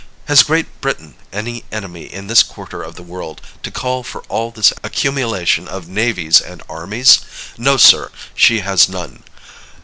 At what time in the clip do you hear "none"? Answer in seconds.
8.89-9.21